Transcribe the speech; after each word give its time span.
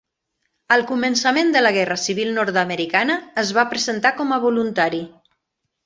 Al 0.75 0.83
començament 0.91 1.51
de 1.57 1.63
la 1.65 1.73
guerra 1.77 1.99
civil 2.05 2.33
nord-americana 2.39 3.21
es 3.45 3.55
va 3.61 3.69
presentar 3.75 4.17
com 4.23 4.35
a 4.39 4.45
voluntari. 4.51 5.09